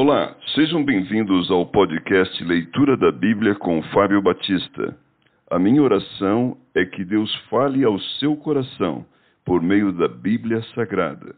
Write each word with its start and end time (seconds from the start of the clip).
Olá, 0.00 0.36
sejam 0.54 0.84
bem-vindos 0.84 1.50
ao 1.50 1.66
podcast 1.66 2.44
Leitura 2.44 2.96
da 2.96 3.10
Bíblia 3.10 3.56
com 3.56 3.82
Fábio 3.92 4.22
Batista. 4.22 4.96
A 5.50 5.58
minha 5.58 5.82
oração 5.82 6.56
é 6.72 6.84
que 6.84 7.04
Deus 7.04 7.34
fale 7.50 7.82
ao 7.82 7.98
seu 8.20 8.36
coração 8.36 9.04
por 9.44 9.60
meio 9.60 9.90
da 9.92 10.06
Bíblia 10.06 10.62
Sagrada. 10.72 11.34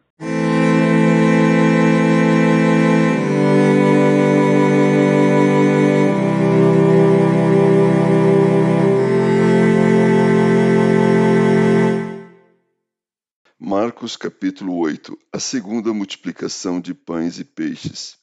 Marcos 13.59 14.19
capítulo 14.19 14.77
8 14.77 15.17
A 15.33 15.39
segunda 15.39 15.95
multiplicação 15.95 16.79
de 16.79 16.93
pães 16.93 17.39
e 17.39 17.45
peixes. 17.47 18.20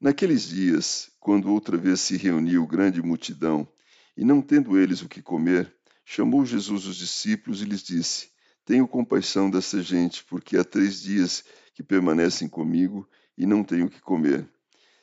Naqueles 0.00 0.48
dias, 0.48 1.10
quando 1.20 1.52
outra 1.52 1.76
vez 1.76 2.00
se 2.00 2.16
reuniu 2.16 2.66
grande 2.66 3.02
multidão, 3.02 3.68
e 4.16 4.24
não 4.24 4.40
tendo 4.40 4.78
eles 4.78 5.02
o 5.02 5.08
que 5.08 5.20
comer, 5.20 5.70
chamou 6.06 6.46
Jesus 6.46 6.86
os 6.86 6.96
discípulos 6.96 7.60
e 7.60 7.66
lhes 7.66 7.82
disse: 7.82 8.30
Tenho 8.64 8.88
compaixão 8.88 9.50
dessa 9.50 9.82
gente, 9.82 10.24
porque 10.24 10.56
há 10.56 10.64
três 10.64 11.02
dias 11.02 11.44
que 11.74 11.82
permanecem 11.82 12.48
comigo 12.48 13.06
e 13.36 13.44
não 13.44 13.62
tenho 13.62 13.86
o 13.86 13.90
que 13.90 14.00
comer. 14.00 14.48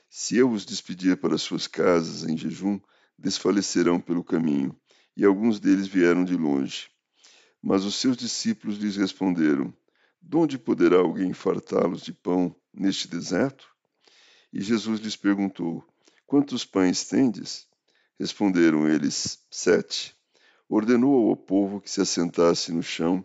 Se 0.09 0.36
eu 0.36 0.49
os 0.49 0.66
despedir 0.66 1.16
para 1.17 1.38
suas 1.38 1.67
casas 1.67 2.27
em 2.27 2.36
jejum, 2.36 2.80
desfalecerão 3.20 4.00
pelo 4.00 4.23
caminho, 4.23 4.75
e 5.16 5.23
alguns 5.23 5.59
deles 5.59 5.86
vieram 5.88 6.25
de 6.25 6.36
longe. 6.36 6.89
Mas 7.61 7.86
os 7.86 7.94
seus 7.98 8.17
discípulos 8.17 8.80
lhes 8.80 8.95
responderam: 8.95 9.72
De 10.20 10.36
onde 10.36 10.58
poderá 10.58 10.98
alguém 10.98 11.34
fartá-los 11.34 12.02
de 12.02 12.14
pão 12.14 12.55
neste 12.73 13.08
deserto? 13.08 13.77
E 14.57 14.63
Jesus 14.63 14.99
lhes 14.99 15.16
perguntou: 15.16 15.85
Quantos 16.25 16.66
pães 16.66 17.03
tendes? 17.03 17.67
Responderam 18.20 18.89
eles: 18.89 19.38
Sete. 19.52 20.16
Ordenou 20.67 21.30
ao 21.30 21.36
povo 21.36 21.80
que 21.80 21.91
se 21.91 22.02
assentasse 22.02 22.72
no 22.72 22.81
chão, 22.81 23.23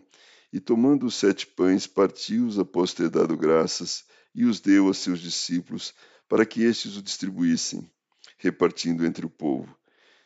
e 0.53 0.59
tomando 0.59 1.07
os 1.07 1.15
sete 1.15 1.47
pães, 1.47 1.87
partiu-os 1.87 2.59
após 2.59 2.93
ter 2.93 3.09
dado 3.09 3.35
graças, 3.35 4.03
e 4.35 4.45
os 4.45 4.59
deu 4.59 4.87
a 4.89 4.93
seus 4.93 5.19
discípulos, 5.19 5.95
para 6.29 6.45
que 6.45 6.61
estes 6.61 6.97
o 6.97 7.01
distribuíssem, 7.01 7.89
repartindo 8.37 9.03
entre 9.03 9.25
o 9.25 9.29
povo. 9.29 9.75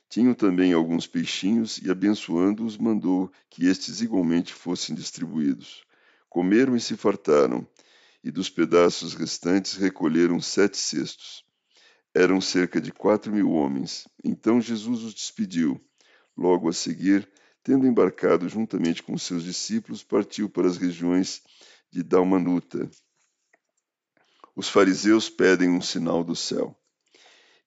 Tinham 0.10 0.34
também 0.34 0.74
alguns 0.74 1.08
peixinhos, 1.08 1.78
e 1.78 1.90
abençoando-os, 1.90 2.76
mandou 2.76 3.32
que 3.50 3.66
estes 3.66 4.02
igualmente 4.02 4.54
fossem 4.54 4.94
distribuídos. 4.94 5.86
Comeram 6.28 6.76
e 6.76 6.82
se 6.82 6.98
fartaram, 6.98 7.66
e 8.28 8.32
dos 8.32 8.50
pedaços 8.50 9.14
restantes 9.14 9.76
recolheram 9.76 10.42
sete 10.42 10.76
cestos. 10.76 11.46
Eram 12.14 12.42
cerca 12.42 12.82
de 12.82 12.92
quatro 12.92 13.32
mil 13.32 13.52
homens. 13.52 14.06
Então 14.22 14.60
Jesus 14.60 15.02
os 15.02 15.14
despediu. 15.14 15.80
Logo 16.36 16.68
a 16.68 16.74
seguir, 16.74 17.26
tendo 17.64 17.88
embarcado 17.88 18.50
juntamente 18.50 19.02
com 19.02 19.18
seus 19.18 19.46
discípulos, 19.46 20.04
partiu 20.04 20.50
para 20.50 20.68
as 20.68 20.76
regiões 20.76 21.42
de 21.90 22.04
Dalmanuta. 22.04 22.92
Os 24.54 24.68
fariseus 24.68 25.30
pedem 25.30 25.70
um 25.70 25.82
sinal 25.82 26.22
do 26.22 26.36
céu. 26.36 26.78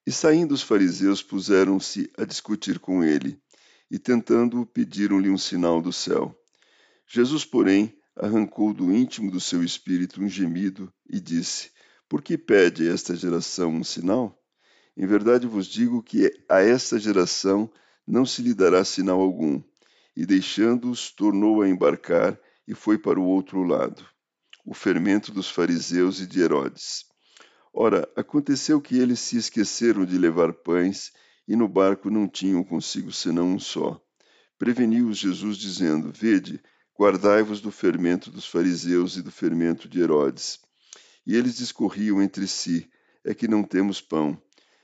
E 0.07 0.13
saindo 0.13 0.53
os 0.53 0.61
fariseus, 0.61 1.23
puseram-se 1.23 2.13
a 2.19 2.25
discutir 2.27 2.79
com 2.79 3.03
ele, 3.03 3.41
e 3.91 3.99
tentando-o, 3.99 4.67
pediram-lhe 4.67 5.31
um 5.31 5.39
sinal 5.39 5.81
do 5.81 5.91
céu. 5.91 6.39
Jesus, 7.07 7.47
porém, 7.47 7.99
arrancou 8.17 8.73
do 8.73 8.93
íntimo 8.93 9.31
do 9.31 9.41
seu 9.41 9.63
espírito 9.63 10.23
um 10.23 10.29
gemido 10.29 10.93
e 11.09 11.21
disse: 11.21 11.71
Por 12.09 12.23
que 12.23 12.37
pede 12.37 12.89
esta 12.89 13.15
geração 13.15 13.71
um 13.71 13.85
sinal? 13.85 14.39
Em 14.97 15.07
verdade 15.07 15.47
vos 15.47 15.67
digo 15.67 16.03
que 16.03 16.31
a 16.49 16.61
esta 16.61 16.99
geração 16.99 17.71
não 18.07 18.27
se 18.27 18.43
lhe 18.43 18.55
dará 18.55 18.85
sinal 18.85 19.21
algum. 19.21 19.63
E 20.17 20.27
deixando-os, 20.27 21.11
tornou 21.11 21.63
a 21.63 21.69
embarcar 21.69 22.39
e 22.67 22.75
foi 22.75 22.99
para 22.99 23.19
o 23.19 23.25
outro 23.25 23.63
lado. 23.63 24.05
O 24.67 24.75
fermento 24.75 25.33
dos 25.33 25.49
fariseus 25.49 26.21
e 26.21 26.27
de 26.27 26.41
Herodes. 26.41 27.05
Ora, 27.73 28.09
aconteceu 28.17 28.81
que 28.81 28.99
eles 28.99 29.21
se 29.21 29.37
esqueceram 29.37 30.05
de 30.05 30.19
levar 30.19 30.53
pães 30.53 31.13
e 31.47 31.55
no 31.57 31.69
barco 31.69 32.11
não 32.11 32.29
tinham 32.29 32.63
consigo 32.63 33.13
senão 33.13 33.55
um 33.55 33.59
só. 33.59 34.01
Preveniu-os 34.59 35.17
Jesus, 35.17 35.57
dizendo: 35.57 36.13
Vede, 36.13 36.61
Guardai-vos 37.01 37.63
do 37.63 37.71
fermento 37.71 38.31
dos 38.31 38.47
fariseus 38.47 39.17
e 39.17 39.23
do 39.23 39.33
fermento 39.33 39.89
de 39.89 40.03
Herodes. 40.03 40.61
E 41.27 41.35
eles 41.35 41.57
discorriam 41.57 42.21
entre 42.21 42.47
si: 42.47 42.91
É 43.25 43.33
que 43.33 43.49
não 43.49 43.63
temos 43.63 44.03
pão. 44.03 44.37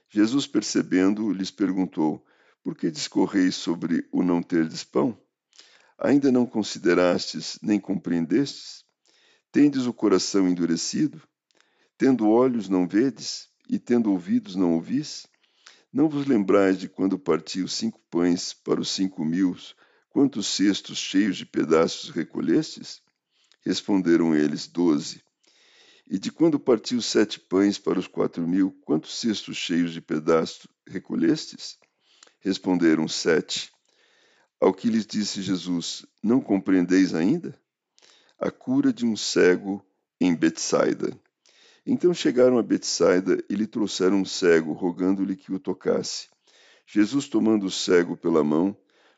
Jesus, 0.09 0.47
percebendo, 0.47 1.31
lhes 1.31 1.51
perguntou: 1.51 2.25
Por 2.63 2.75
que 2.75 2.91
discorreis 2.91 3.55
sobre 3.55 4.09
o 4.11 4.23
não 4.23 4.43
terdes 4.43 4.83
pão? 4.83 5.15
Ainda 5.99 6.33
não 6.33 6.47
considerastes 6.47 7.59
nem 7.61 7.79
compreendestes? 7.79 8.83
Tendes 9.53 9.85
o 9.85 9.93
coração 9.93 10.49
endurecido? 10.49 11.21
Tendo 11.99 12.31
olhos, 12.31 12.67
não 12.67 12.89
vedes? 12.89 13.51
E 13.69 13.79
tendo 13.79 14.11
ouvidos, 14.11 14.57
não 14.57 14.73
ouvis? 14.73 15.27
Não 15.93 16.09
vos 16.09 16.27
lembrais 16.27 16.79
de 16.79 16.89
quando 16.89 17.19
partiu 17.19 17.69
cinco 17.69 18.01
pães 18.11 18.55
para 18.55 18.81
os 18.81 18.89
cinco 18.89 19.23
mil 19.23 19.55
Quantos 20.17 20.47
cestos 20.47 20.97
cheios 20.97 21.37
de 21.37 21.45
pedaços 21.45 22.09
recolhestes? 22.09 23.03
Responderam 23.61 24.35
eles, 24.35 24.67
doze. 24.67 25.23
E 26.11 26.19
de 26.19 26.33
quando 26.33 26.59
partiu 26.59 27.03
sete 27.03 27.39
pães 27.39 27.77
para 27.77 27.99
os 27.99 28.07
quatro 28.07 28.49
mil, 28.49 28.73
quantos 28.87 29.21
cestos 29.21 29.59
cheios 29.59 29.93
de 29.93 30.01
pedaços 30.01 30.67
recolhestes? 30.89 31.77
Responderam, 32.41 33.07
sete. 33.07 33.71
Ao 34.59 34.73
que 34.73 34.89
lhes 34.89 35.05
disse 35.05 35.43
Jesus, 35.43 36.07
não 36.23 36.41
compreendeis 36.41 37.15
ainda? 37.15 37.55
A 38.39 38.51
cura 38.51 38.95
de 38.95 39.05
um 39.05 39.19
cego 39.19 39.85
em 40.19 40.35
Betsaida. 40.35 41.15
Então 41.85 42.15
chegaram 42.15 42.57
a 42.57 42.63
Betsaida 42.63 43.45
e 43.51 43.55
lhe 43.55 43.67
trouxeram 43.67 44.23
um 44.23 44.25
cego, 44.25 44.73
rogando-lhe 44.73 45.37
que 45.37 45.53
o 45.53 45.59
tocasse. 45.61 46.31
Jesus, 46.87 47.29
tomando 47.29 47.67
o 47.67 47.71
cego 47.71 48.17
pela 48.17 48.43
mão, 48.43 48.75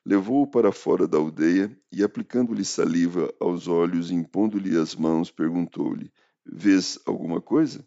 levou-o 0.08 0.46
para 0.46 0.72
fora 0.72 1.06
da 1.06 1.18
aldeia 1.18 1.70
e, 1.92 2.02
aplicando-lhe 2.02 2.64
saliva 2.64 3.30
aos 3.38 3.68
olhos 3.68 4.10
e 4.10 4.14
impondo-lhe 4.14 4.74
as 4.74 4.96
mãos, 4.96 5.30
perguntou-lhe: 5.30 6.10
Vês 6.46 6.98
alguma 7.04 7.42
coisa? 7.42 7.86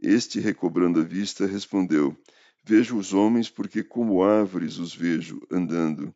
Este, 0.00 0.38
recobrando 0.38 1.00
a 1.00 1.02
vista, 1.02 1.46
respondeu: 1.46 2.16
Vejo 2.64 2.96
os 2.96 3.12
homens, 3.12 3.50
porque 3.50 3.82
como 3.82 4.22
árvores 4.22 4.78
os 4.78 4.94
vejo 4.94 5.44
andando. 5.50 6.14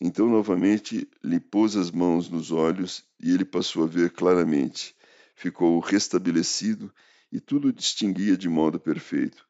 Então, 0.00 0.28
novamente, 0.28 1.08
lhe 1.22 1.38
pôs 1.38 1.76
as 1.76 1.92
mãos 1.92 2.28
nos 2.28 2.50
olhos 2.50 3.04
e 3.20 3.32
ele 3.32 3.44
passou 3.44 3.84
a 3.84 3.86
ver 3.86 4.10
claramente. 4.10 4.92
Ficou 5.36 5.78
restabelecido 5.78 6.92
e 7.30 7.38
tudo 7.38 7.72
distinguia 7.72 8.36
de 8.36 8.48
modo 8.48 8.80
perfeito. 8.80 9.46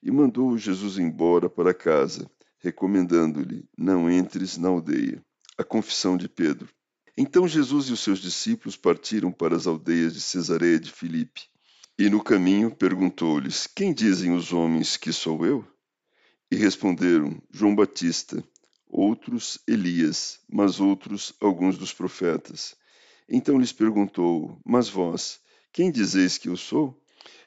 E 0.00 0.12
mandou 0.12 0.56
Jesus 0.56 0.96
embora 0.96 1.50
para 1.50 1.74
casa 1.74 2.30
recomendando-lhe: 2.60 3.68
Não 3.76 4.10
entres 4.10 4.56
na 4.56 4.68
aldeia. 4.68 5.24
A 5.58 5.64
confissão 5.64 6.16
de 6.16 6.28
Pedro. 6.28 6.68
Então 7.16 7.46
Jesus 7.46 7.88
e 7.88 7.92
os 7.92 8.00
seus 8.00 8.18
discípulos 8.18 8.76
partiram 8.76 9.32
para 9.32 9.56
as 9.56 9.66
aldeias 9.66 10.14
de 10.14 10.20
Cesareia 10.20 10.78
de 10.78 10.90
Filipe. 10.90 11.42
E 11.98 12.08
no 12.08 12.22
caminho 12.22 12.74
perguntou-lhes: 12.74 13.66
Quem 13.66 13.92
dizem 13.92 14.32
os 14.32 14.52
homens 14.52 14.96
que 14.96 15.12
sou 15.12 15.44
eu? 15.44 15.66
E 16.50 16.56
responderam: 16.56 17.42
João 17.50 17.74
Batista, 17.74 18.42
outros 18.88 19.58
Elias, 19.66 20.40
mas 20.50 20.80
outros 20.80 21.34
alguns 21.40 21.76
dos 21.76 21.92
profetas. 21.92 22.74
Então 23.28 23.58
lhes 23.58 23.72
perguntou: 23.72 24.58
Mas 24.64 24.88
vós, 24.88 25.40
quem 25.72 25.90
dizeis 25.90 26.38
que 26.38 26.48
eu 26.48 26.56
sou? 26.56 26.98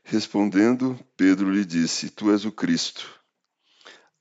Respondendo, 0.03 1.00
Pedro 1.18 1.50
lhe 1.50 1.66
disse: 1.66 2.09
Tu 2.09 2.32
és 2.32 2.46
o 2.46 2.52
Cristo. 2.52 3.22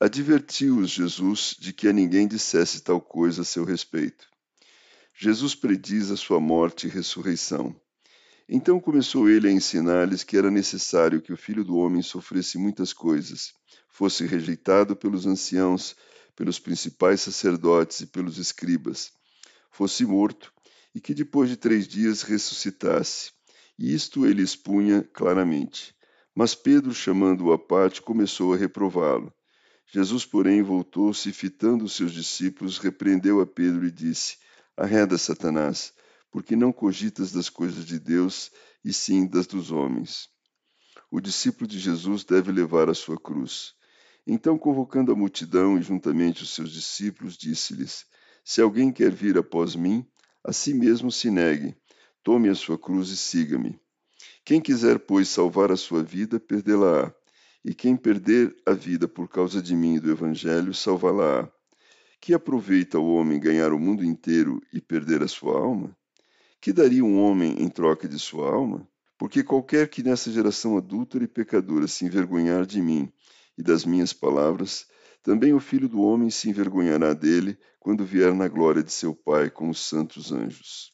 Advertiu-os 0.03 0.89
Jesus 0.89 1.55
de 1.57 1.71
que 1.71 1.87
a 1.87 1.93
ninguém 1.93 2.27
dissesse 2.27 2.81
tal 2.81 2.99
coisa 2.99 3.43
a 3.43 3.45
seu 3.45 3.63
respeito. 3.63 4.27
Jesus 5.17 5.55
prediz 5.55 6.11
a 6.11 6.17
sua 6.17 6.41
morte 6.41 6.87
e 6.87 6.89
ressurreição. 6.89 7.73
Então 8.49 8.81
começou 8.81 9.29
ele 9.29 9.47
a 9.47 9.51
ensinar-lhes 9.51 10.21
que 10.21 10.35
era 10.35 10.51
necessário 10.51 11.21
que 11.21 11.31
o 11.31 11.37
filho 11.37 11.63
do 11.63 11.77
homem 11.77 12.01
sofresse 12.01 12.57
muitas 12.57 12.91
coisas, 12.91 13.53
fosse 13.87 14.25
rejeitado 14.25 14.93
pelos 14.93 15.25
anciãos, 15.25 15.95
pelos 16.35 16.59
principais 16.59 17.21
sacerdotes 17.21 18.01
e 18.01 18.07
pelos 18.07 18.37
escribas, 18.37 19.13
fosse 19.71 20.03
morto 20.05 20.51
e 20.93 20.99
que 20.99 21.13
depois 21.13 21.49
de 21.49 21.55
três 21.55 21.87
dias 21.87 22.23
ressuscitasse. 22.23 23.31
E 23.79 23.95
isto 23.95 24.25
ele 24.25 24.41
expunha 24.41 25.01
claramente. 25.01 25.95
Mas 26.35 26.53
Pedro, 26.53 26.93
chamando-o 26.93 27.53
à 27.53 27.57
parte, 27.57 28.01
começou 28.01 28.53
a 28.53 28.57
reprová-lo. 28.57 29.33
Jesus, 29.91 30.25
porém, 30.25 30.61
voltou-se 30.61 31.29
e, 31.29 31.33
fitando 31.33 31.85
os 31.85 31.93
seus 31.93 32.11
discípulos, 32.11 32.77
repreendeu 32.77 33.41
a 33.41 33.45
Pedro 33.45 33.85
e 33.85 33.91
disse: 33.91 34.37
Arreda, 34.75 35.17
Satanás, 35.17 35.93
porque 36.31 36.55
não 36.55 36.71
cogitas 36.73 37.31
das 37.31 37.49
coisas 37.49 37.85
de 37.85 37.99
Deus, 37.99 38.51
e 38.83 38.91
sim 38.91 39.27
das 39.27 39.47
dos 39.47 39.71
homens. 39.71 40.29
o 41.11 41.21
discípulo 41.21 41.67
de 41.67 41.79
Jesus 41.79 42.23
deve 42.23 42.51
levar 42.51 42.89
a 42.89 42.93
sua 42.93 43.19
cruz. 43.19 43.75
Então, 44.25 44.57
convocando 44.57 45.11
a 45.11 45.15
multidão 45.15 45.77
e 45.77 45.81
juntamente 45.81 46.43
os 46.43 46.55
seus 46.55 46.71
discípulos, 46.71 47.37
disse-lhes: 47.37 48.05
Se 48.43 48.61
alguém 48.61 48.91
quer 48.91 49.11
vir 49.11 49.37
após 49.37 49.75
mim, 49.75 50.05
a 50.43 50.51
si 50.51 50.73
mesmo 50.73 51.11
se 51.11 51.29
negue, 51.29 51.75
tome 52.23 52.49
a 52.49 52.55
sua 52.55 52.79
cruz 52.79 53.09
e 53.09 53.17
siga-me. 53.17 53.79
Quem 54.43 54.59
quiser, 54.59 54.99
pois, 54.99 55.29
salvar 55.29 55.71
a 55.71 55.77
sua 55.77 56.01
vida, 56.01 56.39
perdê-la-á. 56.39 57.13
E 57.65 57.73
quem 57.73 57.95
perder 57.95 58.55
a 58.65 58.73
vida 58.73 59.07
por 59.07 59.29
causa 59.29 59.61
de 59.61 59.75
mim 59.75 59.95
e 59.95 59.99
do 59.99 60.11
Evangelho, 60.11 60.73
salvá-la-á. 60.73 61.49
Que 62.19 62.33
aproveita 62.33 62.99
o 62.99 63.13
homem 63.13 63.39
ganhar 63.39 63.71
o 63.71 63.79
mundo 63.79 64.03
inteiro 64.03 64.61
e 64.73 64.81
perder 64.81 65.23
a 65.23 65.27
sua 65.27 65.59
alma? 65.59 65.95
Que 66.59 66.73
daria 66.73 67.03
um 67.03 67.17
homem 67.19 67.61
em 67.61 67.69
troca 67.69 68.07
de 68.07 68.19
sua 68.19 68.53
alma? 68.53 68.87
Porque 69.17 69.43
qualquer 69.43 69.89
que 69.89 70.03
nessa 70.03 70.31
geração 70.31 70.77
adúltera 70.77 71.23
e 71.23 71.27
pecadora 71.27 71.87
se 71.87 72.05
envergonhar 72.05 72.65
de 72.65 72.81
mim 72.81 73.11
e 73.57 73.63
das 73.63 73.85
minhas 73.85 74.11
palavras, 74.11 74.85
também 75.21 75.53
o 75.53 75.59
filho 75.59 75.87
do 75.87 76.01
homem 76.01 76.29
se 76.29 76.49
envergonhará 76.49 77.13
dele 77.13 77.57
quando 77.79 78.05
vier 78.05 78.33
na 78.33 78.47
glória 78.47 78.83
de 78.83 78.91
seu 78.91 79.15
Pai 79.15 79.49
com 79.49 79.69
os 79.69 79.79
santos 79.79 80.31
anjos. 80.31 80.92